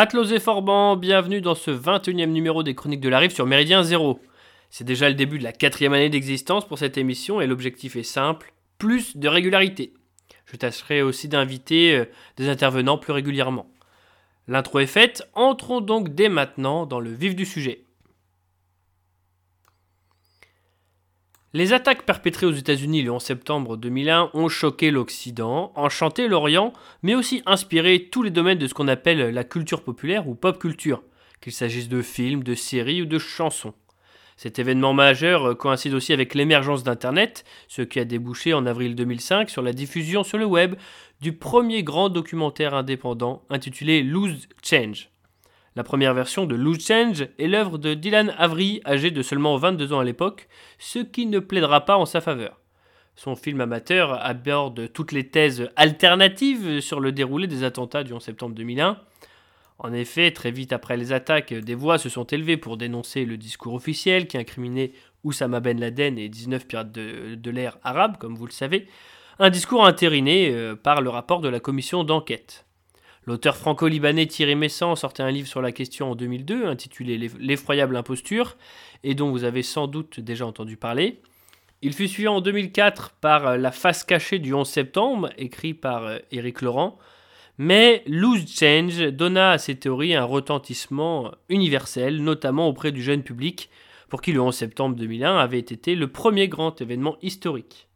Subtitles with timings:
[0.00, 3.82] Matelos et Forban, bienvenue dans ce 21e numéro des Chroniques de la Rive sur Méridien
[3.82, 4.18] Zéro.
[4.70, 8.02] C'est déjà le début de la quatrième année d'existence pour cette émission et l'objectif est
[8.02, 9.92] simple, plus de régularité.
[10.46, 12.06] Je tâcherai aussi d'inviter euh,
[12.38, 13.66] des intervenants plus régulièrement.
[14.48, 17.84] L'intro est faite, entrons donc dès maintenant dans le vif du sujet.
[21.52, 27.16] Les attaques perpétrées aux États-Unis le 11 septembre 2001 ont choqué l'Occident, enchanté l'Orient, mais
[27.16, 31.02] aussi inspiré tous les domaines de ce qu'on appelle la culture populaire ou pop culture,
[31.40, 33.74] qu'il s'agisse de films, de séries ou de chansons.
[34.36, 39.50] Cet événement majeur coïncide aussi avec l'émergence d'Internet, ce qui a débouché en avril 2005
[39.50, 40.76] sur la diffusion sur le web
[41.20, 45.10] du premier grand documentaire indépendant intitulé Lose Change.
[45.76, 49.92] La première version de Loose Change est l'œuvre de Dylan Avery, âgé de seulement 22
[49.92, 52.60] ans à l'époque, ce qui ne plaidera pas en sa faveur.
[53.14, 58.20] Son film amateur aborde toutes les thèses alternatives sur le déroulé des attentats du 11
[58.20, 58.98] septembre 2001.
[59.78, 63.36] En effet, très vite après les attaques, des voix se sont élevées pour dénoncer le
[63.36, 68.46] discours officiel qui incriminait Oussama Ben Laden et 19 pirates de, l'air arabes, comme vous
[68.46, 68.88] le savez,
[69.38, 72.66] un discours intériné euh, par le rapport de la commission d'enquête.
[73.26, 78.56] L'auteur franco-libanais Thierry Messant sortait un livre sur la question en 2002 intitulé L'effroyable imposture
[79.04, 81.20] et dont vous avez sans doute déjà entendu parler.
[81.82, 86.18] Il fut suivi en 2004 par La face cachée du 11 septembre, écrit par euh,
[86.30, 86.98] Éric Laurent.
[87.56, 93.68] Mais Loose Change donna à ces théories un retentissement universel, notamment auprès du jeune public,
[94.08, 97.88] pour qui le 11 septembre 2001 avait été le premier grand événement historique.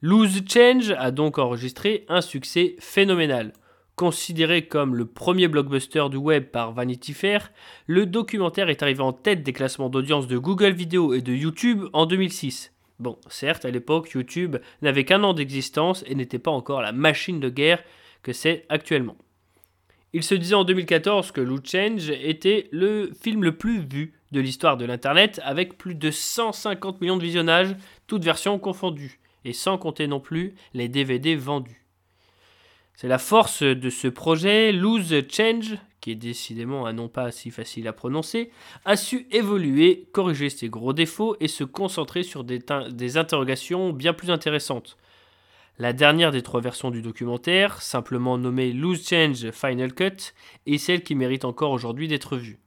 [0.00, 3.52] Loose Change a donc enregistré un succès phénoménal.
[3.96, 7.52] Considéré comme le premier blockbuster du web par Vanity Fair,
[7.86, 11.84] le documentaire est arrivé en tête des classements d'audience de Google Video et de YouTube
[11.92, 12.72] en 2006.
[12.98, 17.38] Bon, certes, à l'époque, YouTube n'avait qu'un an d'existence et n'était pas encore la machine
[17.38, 17.84] de guerre
[18.24, 19.16] que c'est actuellement.
[20.12, 24.40] Il se disait en 2014 que Loot Change était le film le plus vu de
[24.40, 27.76] l'histoire de l'Internet avec plus de 150 millions de visionnages,
[28.08, 31.83] toutes versions confondues, et sans compter non plus les DVD vendus.
[32.96, 37.50] C'est la force de ce projet, Lose Change, qui est décidément un nom pas si
[37.50, 38.50] facile à prononcer,
[38.84, 42.60] a su évoluer, corriger ses gros défauts et se concentrer sur des,
[42.92, 44.96] des interrogations bien plus intéressantes.
[45.76, 50.32] La dernière des trois versions du documentaire, simplement nommée Lose Change Final Cut,
[50.66, 52.60] est celle qui mérite encore aujourd'hui d'être vue.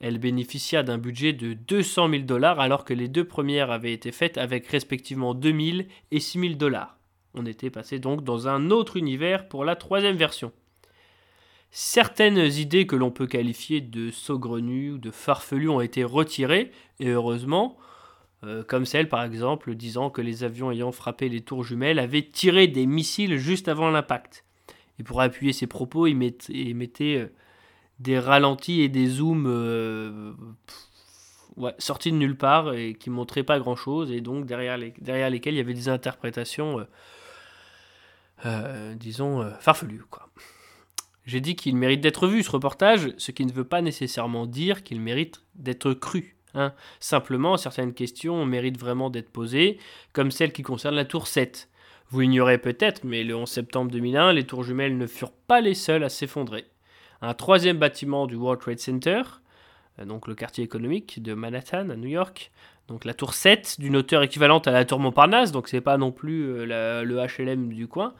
[0.00, 4.10] Elle bénéficia d'un budget de 200 000 dollars alors que les deux premières avaient été
[4.10, 5.78] faites avec respectivement 2 000
[6.10, 6.93] et 6 000 dollars.
[7.34, 10.52] On était passé donc dans un autre univers pour la troisième version.
[11.76, 17.08] Certaines idées que l'on peut qualifier de saugrenues ou de farfelues ont été retirées, et
[17.08, 17.76] heureusement,
[18.44, 22.22] euh, comme celle par exemple disant que les avions ayant frappé les tours jumelles avaient
[22.22, 24.44] tiré des missiles juste avant l'impact.
[25.00, 27.32] Et pour appuyer ces propos, il mettait, euh,
[27.98, 30.32] des ralentis et des zooms euh,
[31.78, 35.54] sortis de nulle part et qui montraient pas grand chose, et donc derrière, derrière lesquels
[35.54, 36.86] il y avait des interprétations
[38.44, 40.02] euh, disons, euh, farfelu.
[40.10, 40.28] Quoi.
[41.26, 44.82] J'ai dit qu'il mérite d'être vu ce reportage, ce qui ne veut pas nécessairement dire
[44.82, 46.36] qu'il mérite d'être cru.
[46.54, 46.72] Hein.
[47.00, 49.78] Simplement, certaines questions méritent vraiment d'être posées,
[50.12, 51.68] comme celle qui concerne la tour 7.
[52.10, 55.74] Vous l'ignorez peut-être, mais le 11 septembre 2001, les tours jumelles ne furent pas les
[55.74, 56.66] seules à s'effondrer.
[57.22, 59.22] Un troisième bâtiment du World Trade Center,
[59.98, 62.52] euh, donc le quartier économique de Manhattan à New York,
[62.88, 66.12] donc la tour 7 d'une hauteur équivalente à la tour Montparnasse, donc c'est pas non
[66.12, 68.14] plus euh, le HLM du coin,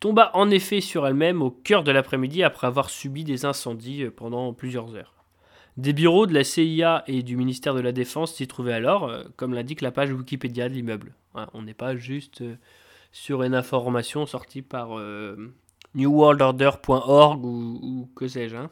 [0.00, 4.10] tomba en effet sur elle-même au cœur de l'après-midi après avoir subi des incendies euh,
[4.10, 5.12] pendant plusieurs heures.
[5.76, 9.24] Des bureaux de la CIA et du ministère de la Défense s'y trouvaient alors, euh,
[9.36, 11.14] comme l'indique la page Wikipédia de l'immeuble.
[11.52, 12.42] on n'est pas juste
[13.12, 14.98] sur une information sortie par
[15.94, 18.56] newworldorder.org ou, ou, que sais-je.
[18.56, 18.70] Hein.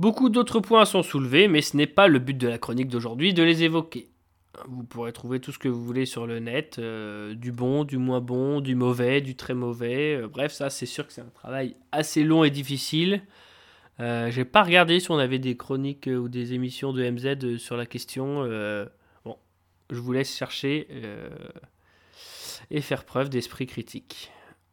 [0.00, 3.34] Beaucoup d'autres points sont soulevés, mais ce n'est pas le but de la chronique d'aujourd'hui
[3.34, 4.08] de les évoquer.
[4.66, 7.98] Vous pourrez trouver tout ce que vous voulez sur le net, euh, du bon, du
[7.98, 10.16] moins bon, du mauvais, du très mauvais.
[10.16, 13.20] Euh, bref, ça c'est sûr que c'est un travail assez long et difficile.
[14.00, 17.58] Euh, J'ai pas regardé si on avait des chroniques euh, ou des émissions de MZ
[17.58, 18.44] sur la question.
[19.26, 19.36] bon,
[19.90, 20.88] je vous laisse chercher
[22.70, 24.32] et faire preuve d'esprit critique.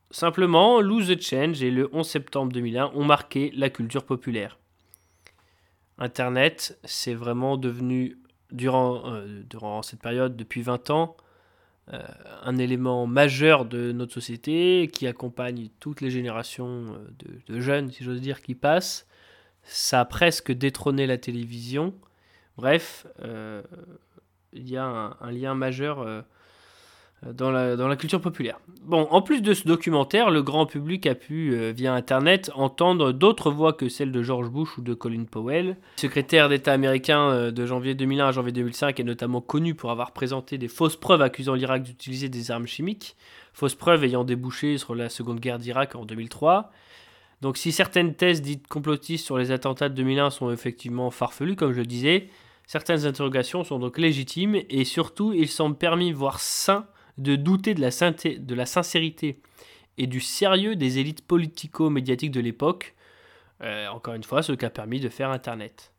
[0.10, 4.58] Simplement, Lose the Change et le 11 septembre 2001 ont marqué la culture populaire.
[5.98, 8.18] Internet, c'est vraiment devenu,
[8.52, 11.18] durant, euh, durant cette période, depuis 20 ans,
[11.94, 12.02] euh,
[12.44, 18.04] un élément majeur de notre société qui accompagne toutes les générations euh, de, jeunes, si
[18.04, 19.08] j'ose dire, qui passent.
[19.64, 21.94] Ça a presque détrôné la télévision.
[22.58, 23.06] Bref,
[24.54, 24.86] il y a
[25.20, 26.24] un, lien majeur
[27.26, 28.60] dans la, dans la culture populaire.
[28.84, 33.12] Bon, en plus de ce documentaire, le grand public a pu, euh, via Internet, entendre
[33.12, 35.78] d'autres voix que celles de George Bush ou de Colin Powell.
[35.98, 40.12] Secrétaire d'État américain euh, de janvier 2001 à janvier 2005 est notamment connu pour avoir
[40.12, 43.16] présenté des fausses preuves accusant l'Irak d'utiliser des armes chimiques,
[43.52, 46.72] fausses preuves ayant débouché sur la seconde guerre d'Irak en 2003.
[47.42, 51.74] Donc si certaines thèses dites complotistes sur les attentats de 2001 sont effectivement farfelues, comme
[51.74, 52.30] je le disais,
[52.68, 56.88] certaines interrogations sont donc légitimes et surtout il semble permis, voire sain,
[57.18, 59.42] de douter de la, de la sincérité
[59.98, 62.96] et du sérieux des élites politico-médiatiques de l'époque.
[63.62, 65.92] Euh, encore une fois, ce qui a permis de faire Internet.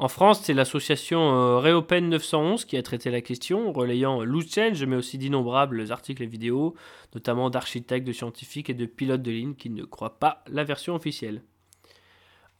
[0.00, 4.84] En France, c'est l'association euh, Réopen 911 qui a traité la question, relayant loose change,
[4.84, 6.76] mais aussi d'innombrables articles et vidéos,
[7.14, 10.94] notamment d'architectes, de scientifiques et de pilotes de ligne qui ne croient pas la version
[10.94, 11.42] officielle.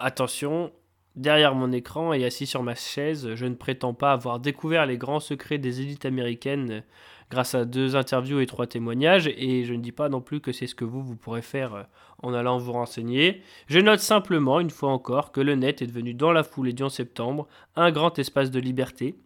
[0.00, 0.72] Attention,
[1.14, 4.98] derrière mon écran et assis sur ma chaise, je ne prétends pas avoir découvert les
[4.98, 6.82] grands secrets des élites américaines
[7.30, 10.52] grâce à deux interviews et trois témoignages, et je ne dis pas non plus que
[10.52, 11.82] c'est ce que vous, vous pourrez faire euh,
[12.22, 13.42] en allant vous renseigner.
[13.66, 16.82] Je note simplement, une fois encore, que le net est devenu dans la foulée du
[16.82, 17.46] 11 septembre
[17.76, 19.16] un grand espace de liberté,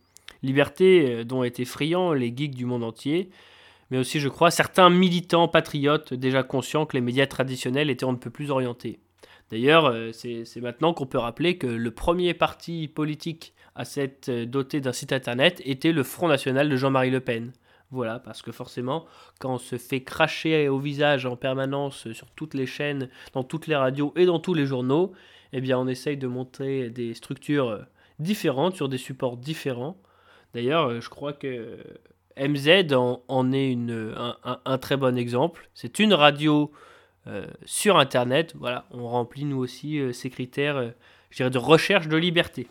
[0.43, 3.31] liberté euh, dont étaient friands les geeks du monde entier,
[3.91, 8.15] mais aussi, je crois, certains militants patriotes déjà conscients que les médias traditionnels étaient un
[8.15, 9.01] peu plus orientés.
[9.51, 14.81] D'ailleurs, euh, c'est maintenant qu'on peut rappeler que le premier parti politique à s'être doté
[14.81, 17.53] d'un site internet était le Front National de Jean-Marie Le Pen.
[17.93, 19.06] Voilà, parce que forcément,
[19.39, 23.67] quand on se fait cracher au visage en permanence sur toutes les chaînes, dans toutes
[23.67, 25.12] les radios et dans tous les journaux,
[25.53, 27.85] eh bien on essaye de monter des structures
[28.19, 29.99] différentes sur des supports différents.
[30.55, 31.79] D'ailleurs, je crois que
[32.39, 33.77] MZ en, est
[34.65, 35.69] un, très bon exemple.
[35.75, 36.73] C'est une radio
[37.27, 38.55] euh, sur Internet.
[38.59, 40.91] Voilà, on remplit nous aussi euh, ces critères, euh,
[41.31, 42.69] je dirais, de recherche de liberté.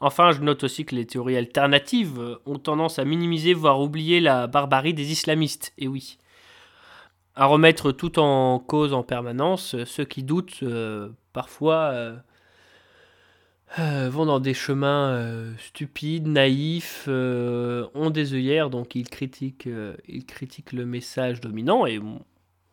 [0.00, 4.20] Enfin, je note aussi que les théories alternatives euh, ont tendance à minimiser, voire oublier
[4.20, 5.72] la barbarie des islamistes.
[5.76, 6.18] Et oui.
[7.34, 12.14] À remettre tout en cause en permanence, euh, ceux qui doutent euh, parfois
[13.76, 19.68] vont dans des chemins stupides, naïfs, ont des œillères, donc ils critiquent,
[20.08, 21.84] ils critiquent le message dominant.
[21.84, 22.18] Et vous,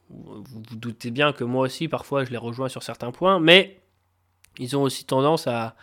[0.10, 3.82] vous doutez bien que moi aussi, parfois, je les rejoins sur certains points, mais
[4.58, 5.76] ils ont aussi tendance à,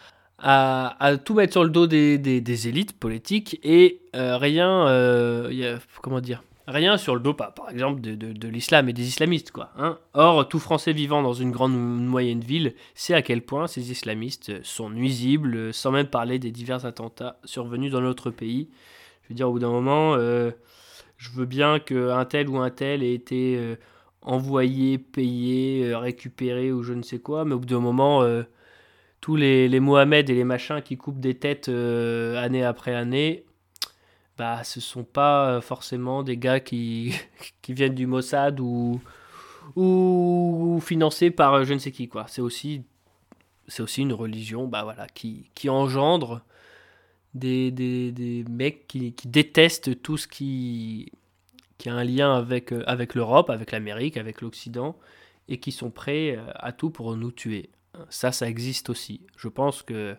[0.42, 6.42] à, tout mettre sur le dos des, élites politiques et euh, rien, euh, comment dire,
[6.66, 9.52] rien sur le dos, par, exemple, de, l'islam et des islamistes.
[9.52, 9.98] Quoi, hein.
[10.14, 13.90] Or, tout Français vivant dans une grande ou moyenne ville sait à quel point ces
[13.90, 18.68] islamistes sont nuisibles, sans même parler des divers attentats survenus dans notre pays.
[19.22, 20.50] Je veux dire, au bout d'un moment, euh,
[21.18, 23.76] je veux bien qu'un tel ou un tel ait été
[24.22, 28.24] envoyé, payé, récupéré ou je ne sais quoi, mais au bout d'un moment
[29.22, 33.46] tous les, les, Mohamed et les machins qui coupent des têtes euh, année après année,
[34.36, 37.14] bah ce sont pas forcément des gars qui,
[37.62, 39.00] qui viennent du Mossad ou,
[39.76, 42.26] ou financés par euh, je ne sais qui quoi.
[42.28, 42.82] C'est aussi
[43.68, 46.42] c'est aussi une religion bah voilà qui, qui engendre
[47.34, 51.12] des, des, des mecs qui, qui, détestent tout ce qui,
[51.78, 54.98] qui a un lien avec, euh, avec l'Europe, avec l'Amérique, avec l'Occident,
[55.48, 57.70] et qui sont prêts à tout pour nous tuer.
[58.08, 59.20] Ça, ça existe aussi.
[59.36, 60.16] Je pense que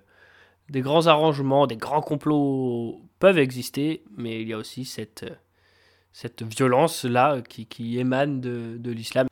[0.70, 5.26] des grands arrangements, des grands complots peuvent exister, mais il y a aussi cette,
[6.12, 9.28] cette violence-là qui, émane de, de l'islam.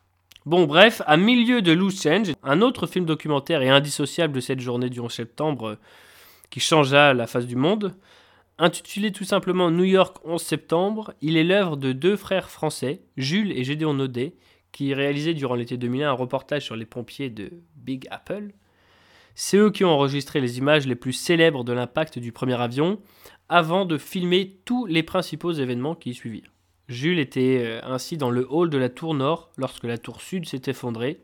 [0.45, 4.59] Bon, bref, à milieu de Loose Change, un autre film documentaire et indissociable de cette
[4.59, 5.77] journée du 11 septembre
[6.49, 7.95] qui changea la face du monde,
[8.57, 13.51] intitulé tout simplement New York 11 septembre, il est l'œuvre de deux frères français, Jules
[13.51, 14.33] et Gédéon Naudet,
[14.71, 18.51] qui réalisait durant l'été 2001 un reportage sur les pompiers de Big Apple.
[19.35, 22.99] C'est eux qui ont enregistré les images les plus célèbres de l'impact du premier avion
[23.49, 26.51] avant de filmer tous les principaux événements qui y suivirent.
[26.87, 30.45] Jules était euh, ainsi dans le hall de la tour nord lorsque la tour sud
[30.45, 31.21] s'est effondrée.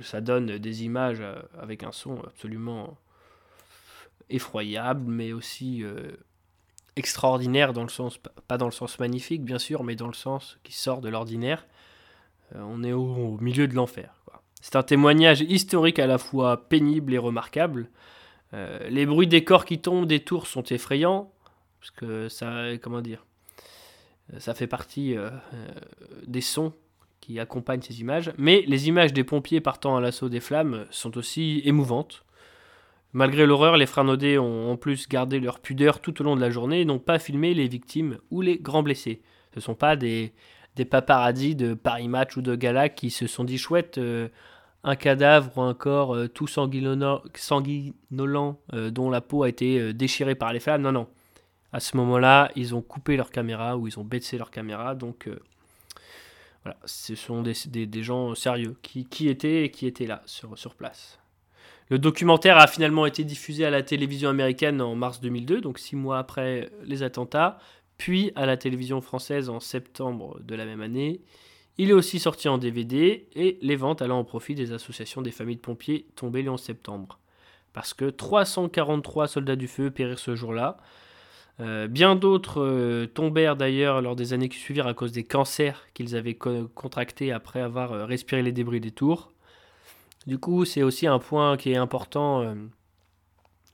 [0.00, 2.96] Ça donne des images euh, avec un son absolument
[4.28, 6.12] effroyable, mais aussi euh,
[6.94, 10.58] extraordinaire dans le sens, pas dans le sens magnifique bien sûr, mais dans le sens
[10.62, 11.66] qui sort de l'ordinaire.
[12.54, 14.14] Euh, on est au, milieu de l'enfer.
[14.60, 17.88] C'est un témoignage historique à la fois pénible et remarquable.
[18.52, 21.32] Euh, les bruits des corps qui tombent des tours sont effrayants,
[21.80, 23.24] parce que ça, comment dire,
[24.38, 25.30] ça fait partie euh,
[26.26, 26.72] des sons
[27.20, 28.32] qui accompagnent ces images.
[28.36, 32.24] Mais les images des pompiers partant à l'assaut des flammes sont aussi émouvantes.
[33.12, 36.50] Malgré l'horreur, les Naudet ont en plus gardé leur pudeur tout au long de la
[36.50, 39.20] journée et n'ont pas filmé les victimes ou les grands blessés.
[39.52, 40.32] Ce ne sont pas des,
[40.76, 44.28] des paparazzis de Paris Match ou de Gala qui se sont dit chouette, euh,
[44.84, 47.22] un cadavre ou un corps euh, tout sanguinolent,
[48.72, 50.82] euh, dont la peau a été déchirée par les flammes.
[50.82, 51.08] Non, non.
[51.72, 54.94] À ce moment-là, ils ont coupé leur caméra ou ils ont baissé leur caméra.
[54.94, 55.28] Donc
[56.64, 61.20] voilà, ce sont des, gens sérieux qui, étaient qui étaient là sur, sur place.
[61.88, 65.96] Le documentaire a finalement été diffusé à la télévision américaine en mars 2002, donc six
[65.96, 67.58] mois après les attentats,
[68.00, 71.20] puis à la télévision française en septembre de la même année.
[71.76, 75.30] Il est aussi sorti en DVD et les ventes allant au profit des associations des
[75.30, 77.18] familles de pompiers tombées le 11 septembre.
[77.74, 80.78] Parce que 343 soldats du feu périrent ce jour-là.
[81.60, 85.86] Euh, bien d'autres euh, tombèrent d'ailleurs lors des années qui suivirent à cause des cancers
[85.92, 86.38] qu'ils avaient
[86.74, 89.30] contractés après avoir euh, respiré les débris des tours.
[90.26, 92.54] Du coup, c'est aussi un point qui est important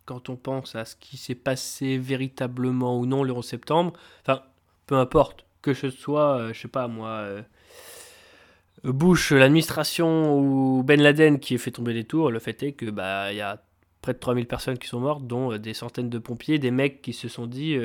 [0.06, 3.92] quand on pense à ce qui s'est passé véritablement ou non le 11 septembre.
[4.22, 4.42] Enfin,
[4.86, 7.42] peu importe, que ce soit, je euh, je sais pas moi, euh,
[8.84, 12.90] Bush, l'administration ou Ben Laden qui ait fait tomber les tours, le fait est que
[12.90, 13.62] bah il y a
[14.00, 17.12] près de 3000 personnes qui sont mortes, dont des centaines de pompiers, des mecs qui
[17.12, 17.76] se sont dit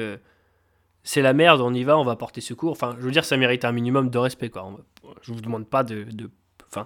[1.03, 2.71] c'est la merde, on y va, on va porter secours.
[2.71, 4.49] Enfin, je veux dire, ça mérite un minimum de respect.
[4.49, 4.71] Quoi.
[5.21, 6.29] Je vous demande pas de, de,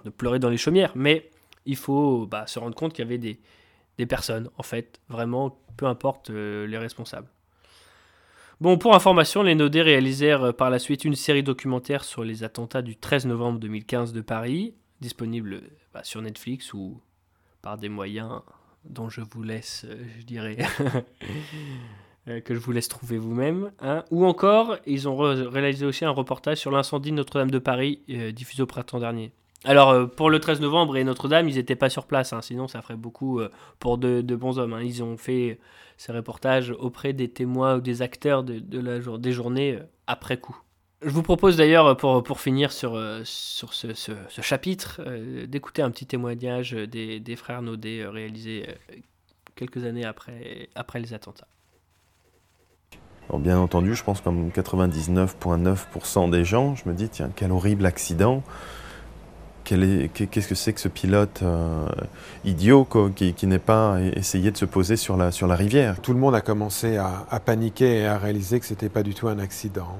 [0.03, 1.29] de pleurer dans les chaumières, mais
[1.65, 3.39] il faut bah, se rendre compte qu'il y avait des,
[4.05, 7.27] personnes, en fait, vraiment, peu importe euh, les responsables.
[8.61, 12.43] Bon, pour information, les Nodés réalisèrent euh, par la suite une série documentaire sur les
[12.43, 15.61] attentats du 13 novembre 2015 de Paris, disponible
[15.93, 17.01] bah, sur Netflix ou
[17.61, 18.41] par des moyens
[18.85, 20.57] dont je vous laisse, euh, je dirais,
[22.25, 23.71] que je vous laisse trouver vous-même.
[23.79, 24.03] Hein.
[24.11, 28.01] Ou encore, ils ont réalisé aussi un reportage sur l'incendie de Notre-Dame de Paris,
[28.33, 29.31] diffusé au printemps dernier.
[29.65, 32.67] Alors, euh, pour le 13 novembre et Notre-Dame, ils n'étaient pas sur place, hein, sinon
[32.67, 34.73] ça ferait beaucoup euh, pour de, bons hommes.
[34.73, 34.83] Hein.
[34.83, 35.59] Ils ont fait
[35.97, 40.55] ces reportages auprès des témoins ou des acteurs de, la des journées euh, après coup.
[41.01, 43.93] Je vous propose d'ailleurs, pour, pour finir sur, sur ce,
[44.41, 45.01] chapitre,
[45.45, 48.65] d'écouter un petit témoignage des, des frères Naudet réalisé
[49.55, 51.47] quelques années après, après les attentats.
[53.29, 57.85] Alors bien entendu, je pense comme 99,9% des gens, je me dis, tiens, quel horrible
[57.85, 58.41] accident
[59.65, 61.87] qu'est-ce que c'est que ce pilote euh,
[62.45, 66.13] idiot qui, qui n'est pas essayé de se poser sur la, sur la rivière Tout
[66.13, 69.27] le monde a commencé à, paniquer et à réaliser que ce n'était pas du tout
[69.27, 69.97] un accident.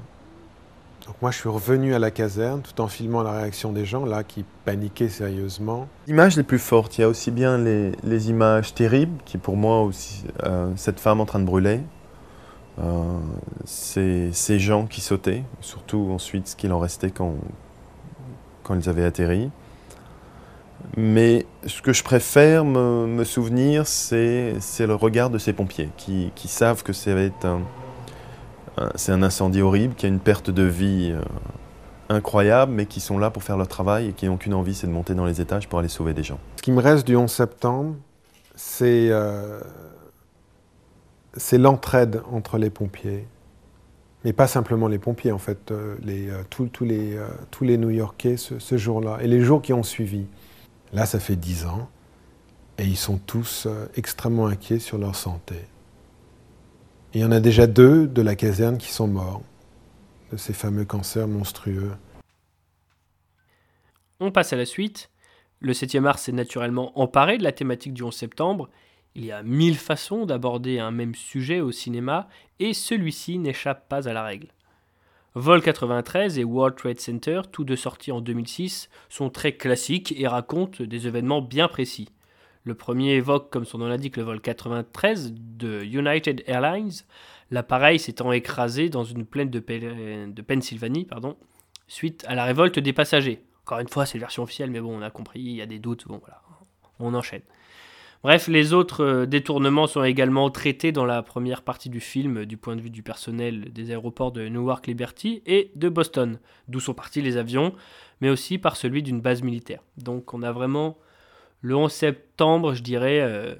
[1.05, 4.05] Donc moi je suis revenu à la caserne tout en filmant la réaction des gens
[4.05, 5.88] là qui paniquaient sérieusement.
[6.07, 9.55] L'image les plus fortes, il y a aussi bien les, les images terribles qui pour
[9.55, 11.81] moi aussi, euh, cette femme en train de brûler,
[12.79, 13.19] euh,
[13.65, 17.36] ces, ces gens qui sautaient, surtout ensuite ce qu'il en restait quand,
[18.65, 19.50] quand ils avaient atterri.
[20.98, 26.84] Mais ce que je préfère me, souvenir, c'est le regard de ces pompiers qui, savent
[26.84, 31.22] que c'est un, incendie horrible, qu'il y a une perte de vie euh,
[32.10, 34.88] incroyable, mais qui sont là pour faire leur travail et qui n'ont qu'une envie, c'est
[34.88, 36.39] de monter dans les étages pour aller sauver des gens.
[36.57, 37.95] Ce qui me reste du 11 septembre,
[38.55, 39.60] c'est euh,
[41.53, 43.27] l'entraide entre les pompiers,
[44.25, 48.38] mais pas simplement les pompiers, en fait, euh, euh, tous, les, euh, tous les New-Yorkais
[48.38, 50.25] ce, jour-là, et les jours qui ont suivi.
[50.94, 51.88] Là, ça fait dix ans,
[52.79, 55.55] et ils sont tous extrêmement inquiets sur leur santé.
[57.13, 59.44] il y en a déjà deux de la caserne qui sont morts,
[60.32, 61.91] de ces fameux cancers monstrueux.
[64.20, 65.12] On passe à la suite.
[65.60, 68.70] Le 7e art s'est naturellement emparé de la thématique du 11 septembre
[69.15, 72.27] il y a mille façons d'aborder un même sujet au cinéma
[72.60, 74.50] et celui-ci n'échappe pas à la règle.
[75.34, 80.27] Vol 93 et World Trade Center, tous deux sortis en 2006, sont très classiques et
[80.27, 82.10] racontent des événements bien précis.
[82.63, 87.03] Le premier évoque, comme son nom l'indique, le vol 93 de United Airlines,
[87.51, 89.60] l'appareil s'étant écrasé dans une plaine de,
[90.41, 91.07] Pennsylvanie
[91.88, 93.43] suite à la révolte des passagers.
[93.63, 95.65] Encore une fois, c'est la version officielle, mais bon, on a compris, il y a
[95.65, 96.41] des doutes, bon voilà,
[97.00, 97.41] on enchaîne.
[98.25, 102.58] Bref, les autres euh, détournements sont également traités dans la première partie du film du
[102.58, 106.96] point de vue du personnel des aéroports de Newark Liberty et de Boston, d'où sont
[106.96, 107.75] partis les avions,
[108.22, 109.84] mais aussi par celui d'une base militaire.
[109.98, 110.98] Donc on a vraiment
[111.62, 113.53] le 11 septembre, je dirais, euh,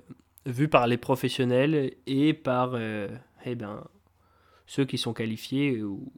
[0.48, 3.08] vu par les professionnels et par euh,
[3.46, 3.84] eh ben,
[4.66, 6.12] ceux qui sont qualifiés ou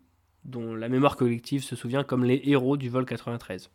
[0.46, 3.70] dont la mémoire collective se souvient comme les héros du vol 93.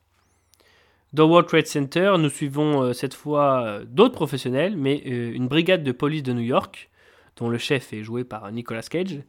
[1.12, 5.46] Dans World Trade Center, nous suivons euh, cette fois euh, d'autres professionnels, mais euh, une
[5.46, 6.90] brigade de police de New York,
[7.36, 9.20] dont le chef est joué par Nicolas Cage.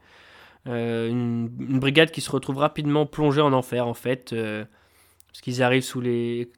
[0.66, 5.86] Une, brigade qui se retrouve rapidement plongée en enfer, en fait, parce qu'ils arrivent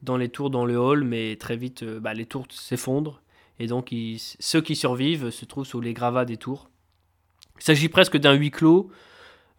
[0.03, 3.24] dans les tours, dans le hall, mais très vite, bah, les tours s'effondrent,
[3.58, 3.91] et donc
[4.39, 6.70] ceux qui survivent se trouvent sous les gravats des tours.
[7.58, 8.91] Il s'agit presque d'un huis clos,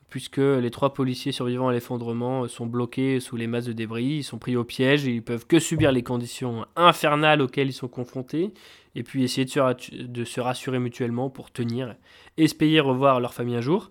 [0.08, 4.25] puisque les trois policiers survivants à l'effondrement sont bloqués sous les masses de débris, ils
[4.25, 7.88] sont pris au piège et ils peuvent que subir les conditions infernales auxquelles ils sont
[7.88, 8.52] confrontés,
[8.94, 11.96] et puis essayer de se, rassurer mutuellement pour tenir,
[12.36, 13.90] espérer revoir leur famille un jour.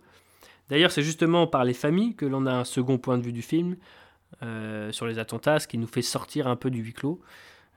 [0.69, 3.43] D'ailleurs, c'est justement par les familles que l'on a un second point de vue du
[3.43, 3.75] film
[4.41, 7.21] euh, sur les attentats, ce qui nous fait sortir un peu du huis clos.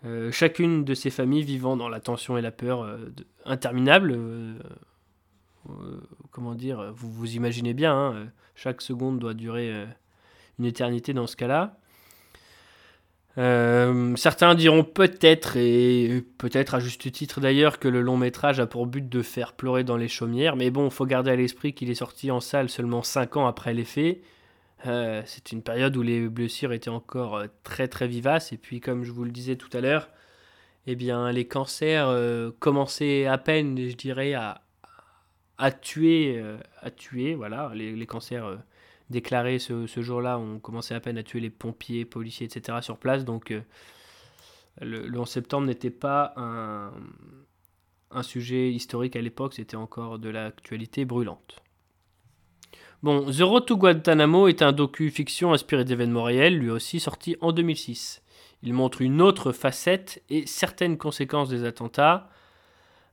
[0.05, 2.99] Euh, chacune de ces familles vivant dans la tension et la peur euh,
[3.45, 4.19] interminable.
[6.39, 9.87] Comment dire vous, vous imaginez bien, hein, chaque seconde doit durer
[10.61, 11.77] une éternité dans ce cas-là.
[13.39, 18.67] Euh, certains diront peut-être, et peut-être à juste titre d'ailleurs, que le long métrage a
[18.67, 21.73] pour but de faire pleurer dans les chaumières, mais bon, il faut garder à l'esprit
[21.73, 24.21] qu'il est sorti en salle seulement 5 ans après les faits.
[24.87, 28.81] Euh, c'est une période où les blessures étaient encore euh, très très vivaces, et puis
[28.81, 30.09] comme je vous le disais tout à l'heure,
[30.87, 32.09] eh bien les cancers
[32.61, 34.63] commençaient à peine, je dirais, à,
[35.59, 36.43] à tuer,
[36.81, 38.59] à tuer, voilà, les, cancers
[39.11, 42.79] déclaré ce, jour-là, on commençait à peine à tuer les pompiers, policiers, etc.
[42.81, 43.25] sur place.
[43.25, 43.61] Donc euh,
[44.81, 46.93] le, 11 septembre n'était pas un,
[48.11, 51.63] un, sujet historique à l'époque, c'était encore de l'actualité brûlante.
[53.03, 57.53] Bon, The Road to Guantanamo est un docu-fiction inspiré d'événements réels, lui aussi sorti en
[57.53, 58.23] 2006.
[58.65, 62.29] Il montre une autre facette et certaines conséquences des attentats.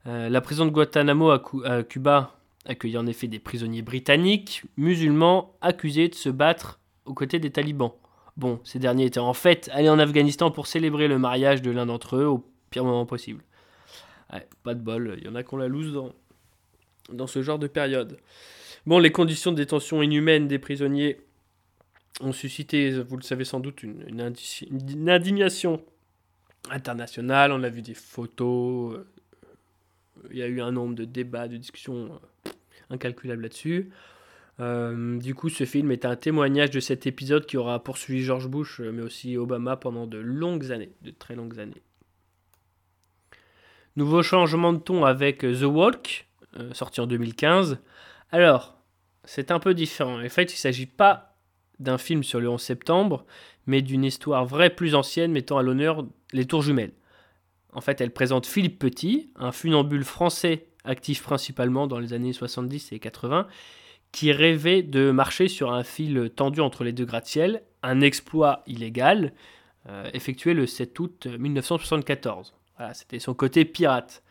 [0.08, 2.36] Euh, la prison de Guantanamo à Cuba
[2.66, 7.92] accueilli en effet des prisonniers britanniques, musulmans, accusés de se battre aux côtés des talibans.
[8.38, 11.86] Bon, ces derniers étaient en fait allés en Afghanistan pour célébrer le mariage de l'un
[11.86, 13.44] d'entre eux au pire moment possible.
[14.64, 15.94] pas de bol, il y en a qu'on la loose
[17.12, 18.18] dans, ce genre de période.
[18.86, 21.22] Bon, les conditions de détention inhumaines des prisonniers
[22.20, 25.82] ont suscité, vous le savez sans doute, une, une indignation
[26.70, 27.52] internationale.
[27.52, 29.08] On a vu des photos, euh,
[30.32, 32.50] il y a eu un nombre de débats, de discussions euh,
[32.90, 33.90] incalculable là-dessus.
[34.60, 38.48] Euh, du coup, ce film est un témoignage de cet épisode qui aura poursuivi George
[38.48, 41.82] Bush, euh, mais aussi Obama pendant de longues années, de très longues années.
[43.96, 46.28] Nouveau changement de ton avec The Walk,
[46.74, 47.80] sorti en 2015.
[48.30, 48.78] Alors,
[49.24, 50.22] c'est un peu différent.
[50.22, 51.38] En fait, il ne s'agit pas
[51.80, 53.26] d'un film sur le 11 septembre,
[53.68, 56.92] mais d'une histoire vraie plus ancienne mettant à l'honneur les tours jumelles.
[57.76, 62.94] En fait, elle présente Philippe Petit, un funambule français actif principalement dans les années 70
[62.94, 63.48] et 80,
[64.12, 69.34] qui rêvait de marcher sur un fil tendu entre les deux gratte-ciel, un exploit illégal
[69.90, 72.54] euh, effectué le 7 août 1974.
[72.78, 74.24] Voilà, c'était son côté pirate.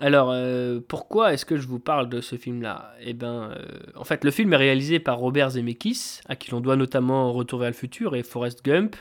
[0.00, 2.92] Alors, euh, pourquoi est-ce que je vous parle de ce film-là?
[3.00, 3.64] Eh bien, euh,
[3.96, 7.60] en fait, le film est réalisé par Robert Zemeckis, à qui l'on doit notamment Retour
[7.60, 8.96] vers le futur et Forrest Gump,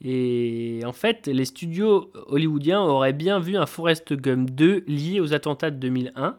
[0.00, 5.34] et en fait, les studios hollywoodiens auraient bien vu un Forrest Gump 2 lié aux
[5.34, 6.38] attentats de 2001,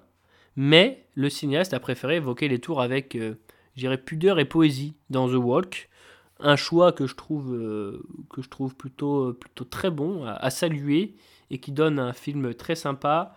[0.55, 3.35] mais le cinéaste a préféré évoquer les tours avec, euh,
[3.75, 5.89] je dirais, pudeur et poésie dans The Walk.
[6.39, 11.15] Un choix que je trouve, euh, que je trouve plutôt, plutôt très bon, à, saluer,
[11.51, 13.35] et qui donne un film très sympa.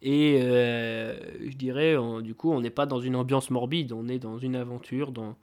[0.00, 4.20] Et euh, je dirais, du coup, on n'est pas dans une ambiance morbide, on est
[4.20, 5.36] dans une aventure, dans,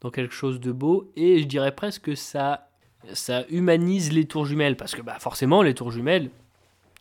[0.00, 1.12] dans quelque chose de beau.
[1.16, 2.71] Et je dirais presque que ça
[3.12, 6.30] ça humanise les tours jumelles, parce que bah, forcément, les tours jumelles,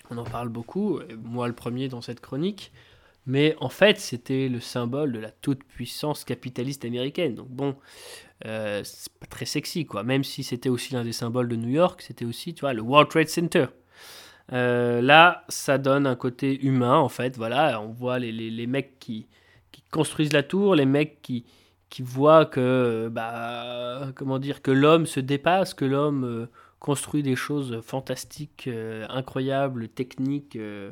[0.10, 2.72] on en parle beaucoup, moi le premier dans cette chronique,
[3.26, 7.36] mais en fait, c'était le symbole de la toute-puissance capitaliste américaine.
[7.36, 7.76] Donc bon,
[8.46, 10.04] euh, c'est pas très sexy, quoi.
[10.04, 12.82] Même si c'était aussi l'un des symboles de New York, c'était aussi, tu vois, le
[12.82, 13.68] World Trade Center.
[14.54, 17.38] Euh, là, ça donne un côté humain, en fait.
[17.38, 19.28] Voilà, on voit les, les, les mecs qui,
[19.72, 21.46] qui, construisent la tour, les mecs qui,
[21.92, 26.46] qui voit que, bah, comment dire, que l'homme se dépasse, que l'homme euh,
[26.80, 30.92] construit des choses fantastiques, euh, incroyables, techniques, euh,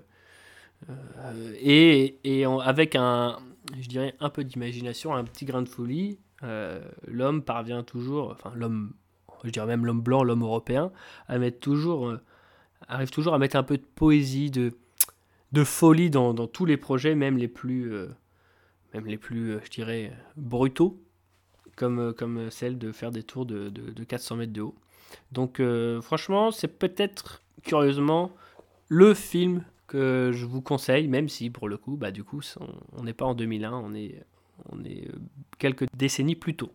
[1.61, 3.39] et, et avec un,
[3.79, 6.19] je dirais, un peu d'imagination, un petit grain de folie,
[7.07, 8.93] l'homme parvient toujours, enfin l'homme,
[9.43, 10.91] je dirais même l'homme blanc, l'homme européen,
[11.27, 12.13] arrive toujours
[13.33, 14.71] à mettre un peu de poésie, de,
[15.51, 17.91] de folie dans tous les projets, même les plus
[18.93, 21.01] même les plus, euh, je dirais, brutaux,
[21.75, 24.75] comme, euh, comme celle de faire des tours de, de, 400 mètres de haut.
[25.31, 28.31] Donc euh, franchement, c'est peut-être, curieusement,
[28.87, 32.41] le film que je vous conseille, même si pour le coup, bah, du coup,
[32.93, 34.23] on n'est pas en 2001, on est,
[34.71, 35.07] on est
[35.57, 36.71] quelques décennies plus tôt.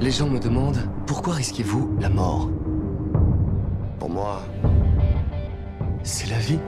[0.00, 2.50] Les gens me demandent pourquoi risquez-vous la mort?
[4.02, 4.42] Pour moi,
[6.02, 6.58] c'est la vie.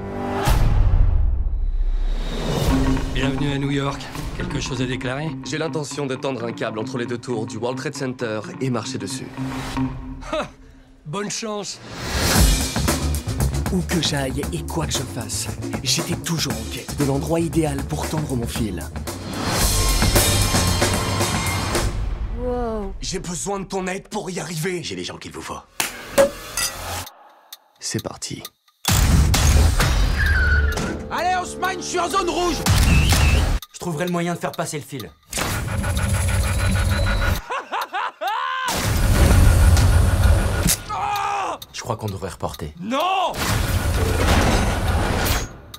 [3.12, 4.00] Bienvenue à New York.
[4.36, 5.26] Quelque chose à déclarer?
[5.44, 8.70] J'ai l'intention de tendre un câble entre les deux tours du World Trade Center et
[8.70, 9.26] marcher dessus.
[11.06, 11.80] Bonne chance
[13.72, 15.48] Où que j'aille et quoi que je fasse,
[15.82, 18.80] j'étais toujours en quête de l'endroit idéal pour tendre mon fil.
[23.00, 24.84] J'ai besoin de ton aide pour y arriver.
[24.84, 25.58] J'ai les gens qu'il vous faut.
[27.94, 28.42] C'est parti.
[31.12, 32.56] Allez, Haussmann, je suis en zone rouge
[33.72, 35.12] Je trouverai le moyen de faire passer le fil.
[41.72, 42.74] Je crois qu'on devrait reporter.
[42.80, 43.32] Non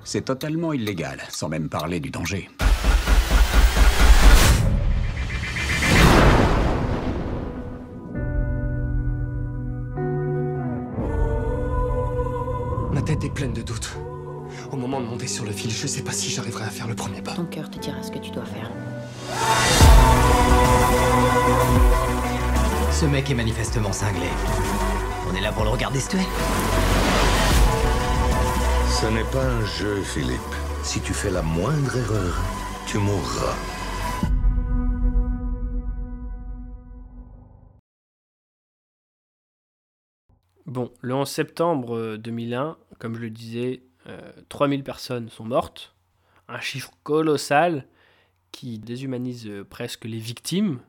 [0.06, 2.49] C'est totalement illégal, sans même parler du danger.
[13.15, 13.95] Ma tête est pleine de doutes.
[14.73, 16.95] Au moment de monter sur le fil, je sais pas si j'arriverai à faire le
[16.95, 17.32] premier pas.
[17.32, 18.69] Ton cœur te dira ce que tu dois faire.
[22.91, 24.28] Ce mec est manifestement cinglé.
[25.32, 26.28] On est là pour le regarder se tuer.
[28.99, 30.41] Ce n'est pas un jeu, Philippe.
[30.84, 32.43] Si tu fais la moindre erreur,
[32.86, 33.56] tu mourras.
[40.65, 45.95] Bon, le 11 septembre 2001, comme je le disais, euh, 3000 personnes sont mortes.
[46.47, 47.88] Un chiffre colossal
[48.55, 50.79] qui déshumanise euh, presque les victimes.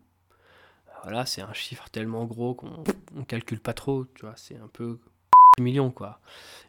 [1.03, 4.69] Voilà, c'est un chiffre tellement gros qu'on ne calcule pas trop, tu vois, c'est un
[4.73, 4.99] peu
[5.61, 6.21] millions quoi.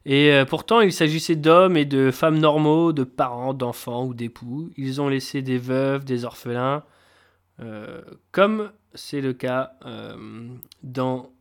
[0.06, 4.72] Et euh, pourtant, il s'agissait d'hommes et de femmes normaux, de parents, d'enfants ou d'époux.
[4.76, 6.84] Ils ont laissé des veuves, des orphelins,
[7.60, 9.74] euh, comme c'est le cas
[10.82, 11.32] dans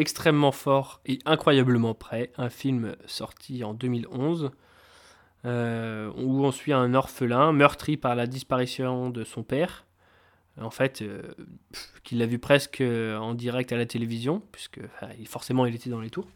[0.00, 4.50] Extrêmement fort et incroyablement près, un film sorti en 2011,
[5.44, 9.84] euh, où on suit un orphelin meurtri par la disparition de son père.
[10.58, 11.20] En fait, euh,
[12.02, 14.80] qu'il a vu presque en direct à la télévision, puisque
[15.26, 16.28] forcément il était dans les tours.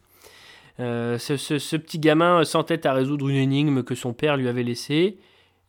[0.79, 4.63] Euh, ce, ce- petit gamin s'entête à résoudre une énigme que son père lui avait
[4.63, 5.17] laissée,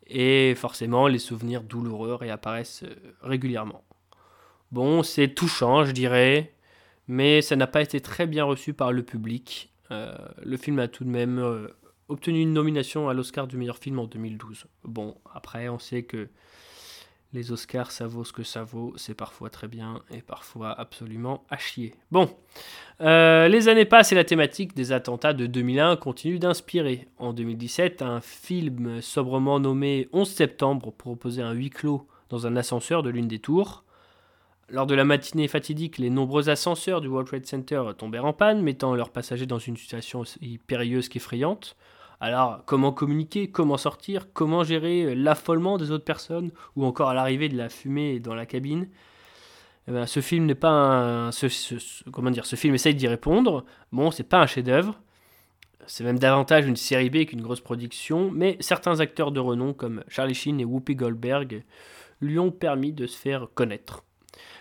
[0.07, 2.85] et forcément les souvenirs douloureux réapparaissent
[3.23, 3.85] régulièrement.
[4.71, 6.53] Bon, c'est touchant, je dirais,
[7.09, 9.73] mais ça n'a pas été très bien reçu par le public.
[9.91, 11.69] Euh, le film a tout de même euh,
[12.09, 14.67] obtenu une nomination à l'Oscar du meilleur film en 2012.
[14.85, 16.29] Bon, après, on sait que
[17.33, 18.93] les Oscars, ça vaut ce que ça vaut.
[18.97, 21.95] C'est parfois très bien et parfois absolument à chier.
[22.11, 22.31] Bon,
[23.01, 27.09] euh, les années passent et la thématique des attentats de 2001 continue d'inspirer.
[27.19, 33.03] En 2017, un film sobrement nommé 11 septembre proposait un huis clos dans un ascenseur
[33.03, 33.85] de l'une des tours.
[34.69, 38.63] Lors de la matinée fatidique, les nombreux ascenseurs du World Trade Center tombèrent en panne,
[38.63, 41.77] mettant leurs passagers dans une situation aussi périlleuse qu'effrayante.
[42.21, 47.49] Alors, comment communiquer, comment sortir, comment gérer l'affolement des autres personnes, ou encore à l'arrivée
[47.49, 48.89] de la fumée dans la cabine?
[49.87, 51.31] Eh ben, Ce film n'est pas un.
[51.31, 53.65] Ce, film essaye d'y répondre.
[53.93, 54.99] Bon, c'est pas un chef-d'œuvre.
[55.87, 60.03] C'est même davantage une série B qu'une grosse production, mais certains acteurs de renom comme
[60.09, 61.63] Charlie Sheen et Whoopi Goldberg
[62.21, 64.03] lui ont permis de se faire connaître.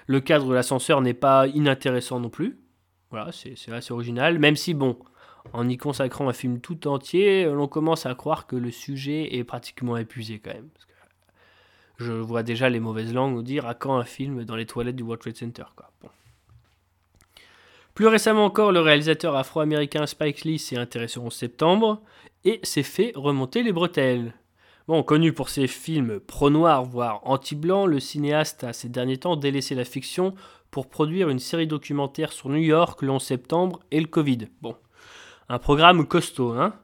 [0.08, 2.60] Le cadre de l'ascenseur n'est pas inintéressant non plus.
[3.12, 4.98] Voilà, c'est assez original, même si, bon,
[5.54, 9.44] en y consacrant un film tout entier, l'on commence à croire que le sujet est
[9.44, 10.70] pratiquement épuisé quand même.
[11.98, 14.96] Je vois déjà les mauvaises langues nous dire à quand un film dans les toilettes
[14.96, 15.64] du World Trade Center.
[17.94, 22.02] Plus récemment encore, le réalisateur afro-américain Spike Lee s'est intéressé en septembre
[22.44, 24.34] et s'est fait remonter les bretelles.
[24.88, 29.74] Bon, connu pour ses films pro-noir, voire anti-blanc, le cinéaste a ces derniers temps délaissé
[29.74, 30.36] la fiction
[30.70, 34.48] pour produire une série documentaire sur New York le 11 septembre et le Covid.
[34.62, 34.76] Bon,
[35.50, 36.76] un programme costaud, hein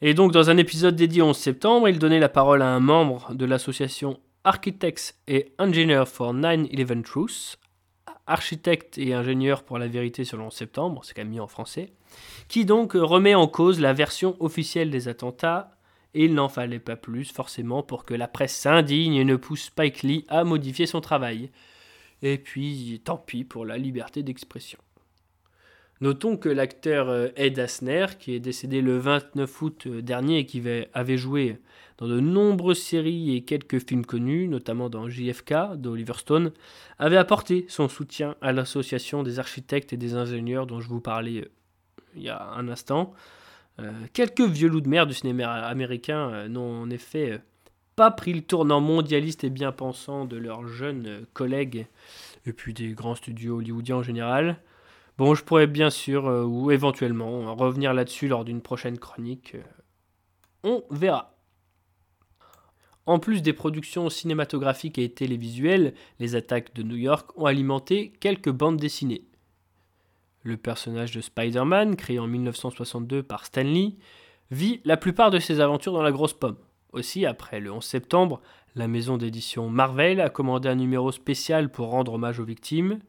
[0.00, 2.80] Et donc, dans un épisode dédié au 11 septembre, il donnait la parole à un
[2.80, 7.58] membre de l'association Architects et Engineers for 9-11 Truth,
[8.26, 11.48] architecte et ingénieur pour la vérité sur le 11 septembre, c'est quand même mis en
[11.48, 11.92] français,
[12.48, 15.76] qui donc remet en cause la version officielle des attentats,
[16.14, 19.64] et il n'en fallait pas plus forcément pour que la presse s'indigne et ne pousse
[19.64, 21.50] Spike Lee à modifier son travail.
[22.22, 24.78] Et puis, tant pis pour la liberté d'expression.
[26.00, 30.46] Notons que l'acteur euh, Ed Asner, qui est décédé le 29 août euh, dernier et
[30.46, 31.58] qui va- avait joué
[31.98, 36.52] dans de nombreuses séries et quelques films connus, notamment dans JFK d'Oliver Stone,
[36.98, 41.42] avait apporté son soutien à l'association des architectes et des ingénieurs dont je vous parlais
[41.42, 41.50] euh,
[42.16, 43.12] il y a un instant.
[43.80, 47.38] Euh, quelques vieux loups de mer du cinéma américain euh, n'ont en effet euh,
[47.96, 51.86] pas pris le tournant mondialiste et bien pensant de leurs jeunes collègues
[52.46, 54.58] et puis des grands studios hollywoodiens en général.
[55.18, 59.54] Bon, je pourrais bien sûr, ou éventuellement, revenir là-dessus lors d'une prochaine chronique.
[60.64, 61.36] on verra.
[63.04, 68.50] En plus des productions cinématographiques et télévisuelles, les attaques de New York ont alimenté quelques
[68.50, 69.24] bandes dessinées.
[70.42, 73.98] Le personnage de Spider-Man, créé en 1962 par Stan Lee,
[74.50, 76.56] vit la plupart de ses aventures dans la grosse pomme.
[76.92, 78.40] Aussi, après le 11 septembre,
[78.74, 83.00] la maison d'édition Marvel a commandé un numéro spécial pour rendre hommage aux victimes.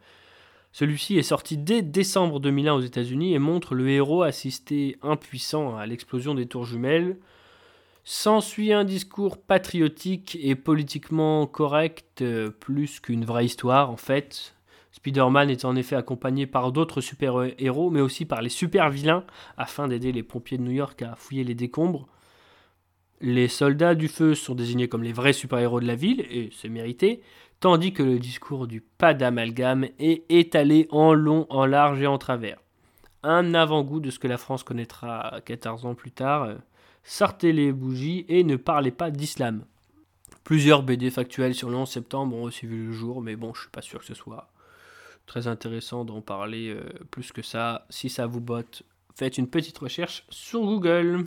[0.74, 5.86] Celui-ci est sorti dès décembre 2001 aux États-Unis et montre le héros assister impuissant à
[5.86, 7.18] l'explosion des tours jumelles.
[8.04, 14.56] S'ensuit un discours patriotique et politiquement correct, euh, plus qu'une vraie histoire en fait.
[14.92, 19.24] Spider-Man est en effet accompagné par d'autres super-héros, mais aussi par les super-vilains,
[19.58, 22.08] afin d'aider les pompiers de New York à fouiller les décombres.
[23.22, 26.70] Les soldats du feu sont désignés comme les vrais super-héros de la ville, et c'est
[26.70, 27.22] mérité,
[27.60, 32.18] tandis que le discours du pas d'amalgame est étalé en long, en large et en
[32.18, 32.60] travers.
[33.24, 36.56] Un avant-goût de ce que la France connaîtra 14 ans plus tard.
[37.04, 39.64] Sortez les bougies et ne parlez pas d'islam.
[40.44, 43.62] Plusieurs BD factuels sur le 11 septembre ont aussi vu le jour, mais bon, je
[43.62, 44.52] suis pas sûr que ce soit
[45.32, 47.86] très intéressant d'en parler euh, plus que ça.
[47.90, 48.84] Si ça vous botte,
[49.16, 51.26] faites une petite recherche sur Google.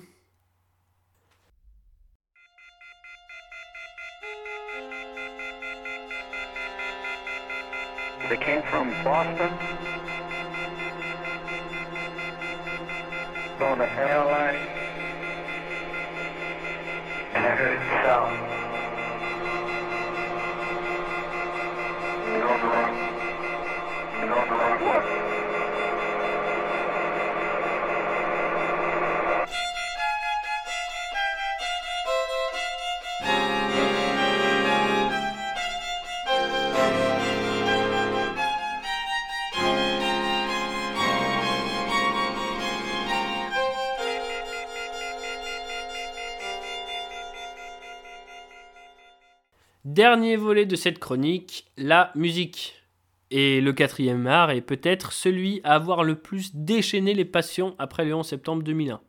[49.94, 52.83] Dernier volet de cette chronique, la musique.
[53.36, 58.04] Et le quatrième art est peut-être celui à avoir le plus déchaîné les passions après
[58.04, 59.00] le 11 septembre 2001.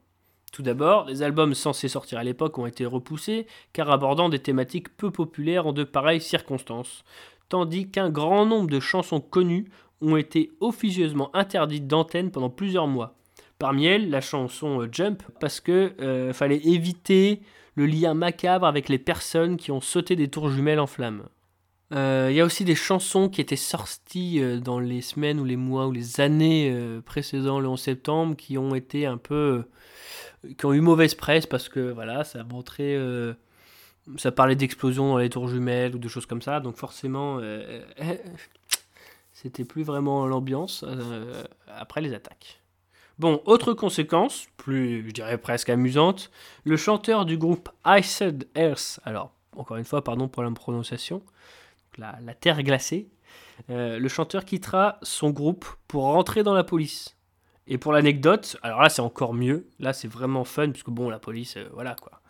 [0.51, 4.97] Tout d'abord, les albums censés sortir à l'époque ont été repoussés, car abordant des thématiques
[4.97, 7.03] peu populaires en de pareilles circonstances,
[7.49, 9.67] tandis qu'un grand nombre de chansons connues
[10.01, 13.19] ont été officieusement interdites d'antenne pendant plusieurs mois.
[13.59, 17.41] Parmi elles, la chanson Jump, parce que euh, fallait éviter
[17.75, 21.27] le lien macabre avec les personnes qui ont sauté des tours jumelles en flammes.
[21.91, 25.45] Euh, il y a aussi des chansons qui étaient sorties euh, dans les semaines ou
[25.45, 29.65] les mois ou les années euh, précédant le 11 septembre qui ont été un peu.
[30.57, 32.97] qui ont eu mauvaise presse parce que voilà, ça montrait.
[34.17, 37.39] ça parlait d'explosions dans les tours jumelles ou de choses comme ça, donc forcément.
[39.33, 40.85] c'était plus vraiment l'ambiance
[41.67, 42.61] après les attaques.
[43.17, 46.31] Bon, autre conséquence, plus je dirais presque amusante,
[46.65, 51.21] le chanteur du groupe Iced Earth, alors encore une fois, pardon pour la prononciation,
[51.97, 53.09] la, terre glacée,
[53.69, 57.17] euh, le chanteur quittera son groupe pour rentrer dans la police.
[57.67, 61.19] Et pour l'anecdote, alors là c'est encore mieux, là c'est vraiment fun, puisque bon, la
[61.19, 62.21] police, euh, voilà quoi.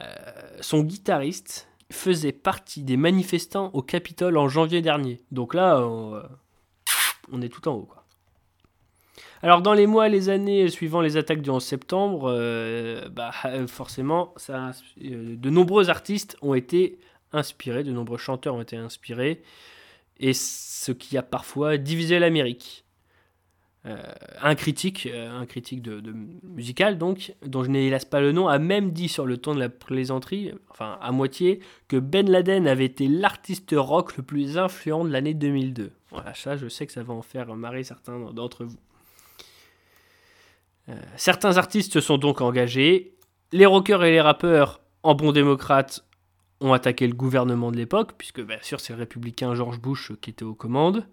[0.00, 0.14] Euh,
[0.60, 5.20] son guitariste faisait partie des manifestants au Capitole en janvier dernier.
[5.30, 8.04] Donc là, on, est tout en haut quoi.
[9.42, 13.30] Alors dans les mois, les années suivant les attaques du 11 septembre, bah,
[13.68, 16.98] forcément, ça, de nombreux artistes ont été
[17.34, 19.42] inspirés, de nombreux chanteurs ont été inspirés,
[20.18, 22.84] et ce qui a parfois divisé l'Amérique.
[23.84, 26.00] un critique, un critique de,
[26.42, 29.54] musical donc, dont je n'ai hélas pas le nom, a même dit sur le ton
[29.54, 34.56] de la plaisanterie, enfin à moitié, que Ben Laden avait été l'artiste rock le plus
[34.56, 35.92] influent de l'année 2002.
[36.10, 38.78] Voilà, ça, je sais que ça va en faire marrer certains d'entre vous.
[40.88, 43.14] Euh, certains artistes sont donc engagés.
[43.52, 46.04] Les rockers et les rappeurs, en bons démocrates,
[46.64, 50.30] ont attaqué le gouvernement de l'époque, puisque bien sûr c'est le républicain George Bush qui
[50.30, 51.06] était aux commandes.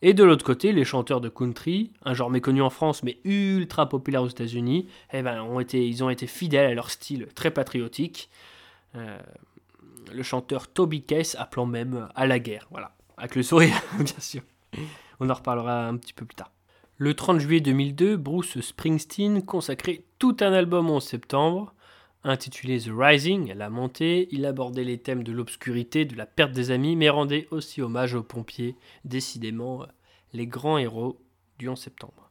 [0.00, 3.88] Et de l'autre côté, les chanteurs de country, un genre méconnu en France mais ultra
[3.88, 8.30] populaire aux États-Unis, eh ben, ils ont été fidèles à leur style très patriotique.
[8.94, 9.18] Euh,
[10.12, 14.42] le chanteur Toby Case appelant même à la guerre, voilà, avec le sourire, bien sûr.
[15.20, 16.52] On en reparlera un petit peu plus tard.
[16.96, 21.74] Le 30 juillet 2002, Bruce Springsteen consacrait tout un album en septembre.
[22.28, 26.70] Intitulé The Rising, la montée, il abordait les thèmes de l'obscurité, de la perte des
[26.70, 29.86] amis, mais rendait aussi hommage aux pompiers, décidément
[30.34, 31.20] les grands héros
[31.58, 32.30] du 11 septembre.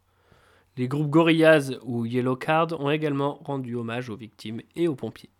[0.78, 5.32] Les groupes Gorillaz ou Yellow Card ont également rendu hommage aux victimes et aux pompiers.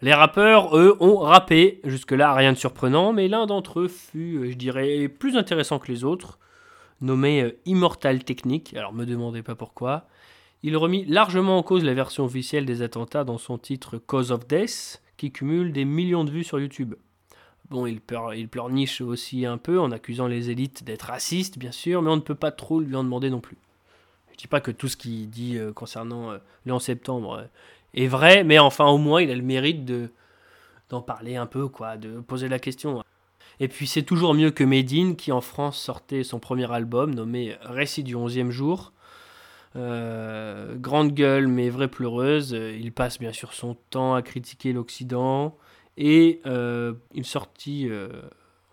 [0.00, 4.56] Les rappeurs, eux, ont rappé, jusque-là rien de surprenant, mais l'un d'entre eux fut, je
[4.56, 6.38] dirais, plus intéressant que les autres
[7.00, 10.06] nommé euh, Immortal Technique, alors me demandez pas pourquoi.
[10.62, 14.48] Il remit largement en cause la version officielle des attentats dans son titre Cause of
[14.48, 16.94] Death, qui cumule des millions de vues sur YouTube.
[17.70, 22.10] Bon, il, pleurniche aussi un peu en accusant les élites d'être racistes, bien sûr, mais
[22.10, 23.58] on ne peut pas trop lui en demander non plus.
[24.32, 27.44] Je dis pas que tout ce qu'il dit euh, concernant euh, le 11 septembre
[27.94, 30.10] est vrai, mais enfin au moins il a le mérite de
[30.88, 33.04] d'en parler un peu, quoi, de poser la question.
[33.60, 37.56] Et puis c'est toujours mieux que Medine qui en France sortait son premier album nommé
[37.60, 38.92] Récit du 11e jour.
[39.76, 45.56] Euh, grande gueule mais vraie pleureuse, il passe bien sûr son temps à critiquer l'Occident
[45.96, 48.08] et euh, il sortit euh,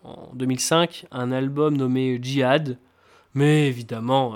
[0.03, 2.77] en 2005 un album nommé Djihad.
[3.33, 4.35] Mais évidemment,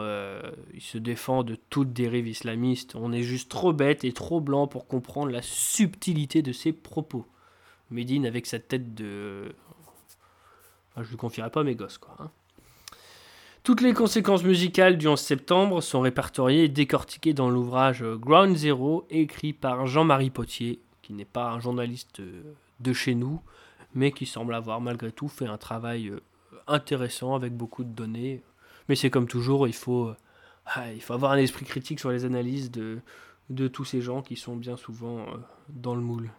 [0.74, 2.96] il se défend de toute dérive islamiste.
[2.96, 7.26] On est juste trop bête et trop blanc pour comprendre la subtilité de ses propos.
[7.92, 9.56] Medine avec sa tête de
[10.98, 12.16] je ne lui confierai pas mes gosses, quoi.
[12.20, 12.32] Hein.
[13.64, 19.06] Toutes les conséquences musicales du 11 septembre sont répertoriées et décortiquées dans l'ouvrage Ground Zero,
[19.10, 22.42] écrit par Jean-Marie Potier, qui n'est pas un journaliste euh,
[22.80, 23.42] de chez nous,
[23.94, 26.22] mais qui semble avoir malgré tout fait un travail euh,
[26.68, 28.42] intéressant avec beaucoup de données.
[28.88, 30.16] Mais c'est comme toujours, il faut, euh,
[30.66, 34.78] ah, avoir un esprit critique sur les analyses de tous ces gens qui sont bien
[34.78, 35.26] souvent
[35.68, 36.32] dans le moule.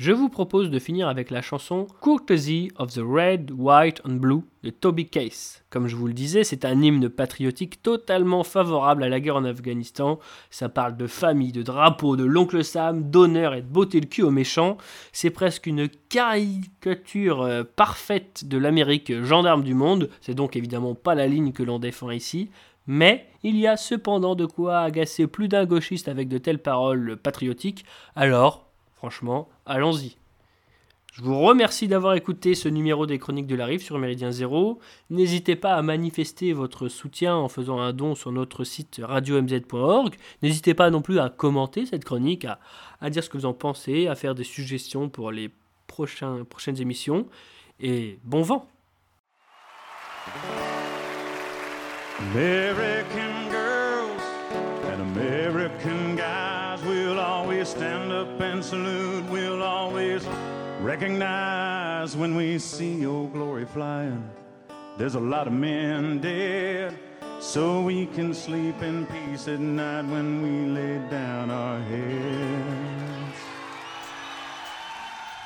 [0.00, 4.44] Je vous propose de finir avec la chanson Courtesy of the Red, White and Blue
[4.62, 5.62] de Toby Case.
[5.68, 9.44] Comme je vous le disais, c'est un hymne patriotique totalement favorable à la guerre en
[9.44, 10.18] Afghanistan.
[10.48, 14.22] Ça parle de famille, de drapeau, de l'oncle Sam, d'honneur et de beauté le cul
[14.22, 14.78] aux méchants.
[15.12, 20.08] C'est presque une caricature euh, parfaite de l'Amérique gendarme du monde.
[20.22, 22.48] C'est donc évidemment pas la ligne que l'on défend ici.
[22.86, 27.18] Mais il y a cependant de quoi agacer plus d'un gauchiste avec de telles paroles
[27.18, 27.84] patriotiques.
[28.16, 28.69] Alors,
[29.00, 30.18] Franchement, allons-y.
[31.14, 34.78] Je vous remercie d'avoir écouté ce numéro des Chroniques de la Rive sur Méridien Zéro.
[35.08, 40.16] N'hésitez pas à manifester votre soutien en faisant un don sur notre site radio-mz.org.
[40.42, 42.46] N'hésitez pas non plus à commenter cette chronique,
[43.00, 45.50] à, dire ce que vous en pensez, à faire des suggestions pour les
[45.86, 47.26] prochaines émissions.
[47.80, 48.68] Et bon vent
[58.60, 59.24] and salute.
[59.30, 60.26] We'll always
[60.80, 64.22] recognize when we see your glory flying.
[64.98, 66.98] There's a lot of men dead,
[67.40, 73.38] so we can sleep in peace at night when we lay down our heads.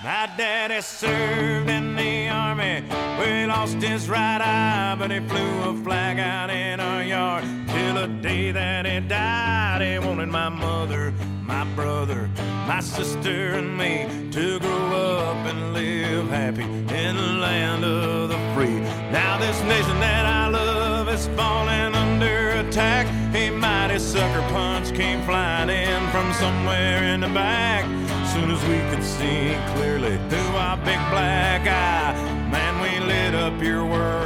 [0.03, 2.83] My daddy served in the army.
[3.20, 7.44] We lost his right eye, but he flew a flag out in our yard.
[7.68, 11.14] Till the day that he died, he wanted my mother
[11.46, 12.31] my brother,
[12.66, 18.38] my sister, and me to grow up and live happy in the land of the
[18.55, 18.81] free.
[19.12, 23.07] Now, this nation that I love is falling under attack.
[23.35, 27.85] A mighty sucker punch came flying in from somewhere in the back.
[28.33, 32.14] Soon as we could see clearly through our big black eye,
[32.50, 34.23] man, we lit up your world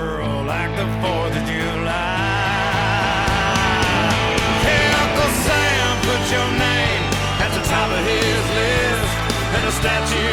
[9.80, 10.27] Statue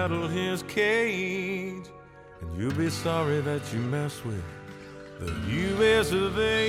[0.00, 1.84] rattle his cage.
[2.40, 4.44] And you'll be sorry that you mess with
[5.20, 5.32] the
[5.76, 6.10] U.S.
[6.12, 6.60] of A.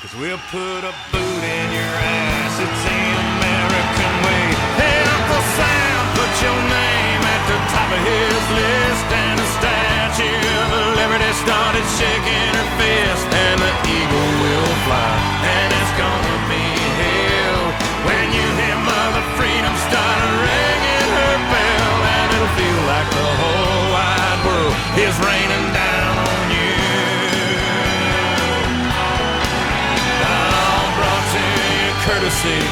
[0.00, 4.44] Cause we'll put a boot in your ass, it's the American way.
[4.80, 10.48] Hey, Uncle Sam, put your name at the top of his list, and the Statue
[10.64, 15.53] of Liberty started shaking her fist, and the eagle will fly,
[24.96, 26.74] is raining down on you.
[30.22, 32.62] All brought to you courtesy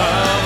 [0.00, 0.41] of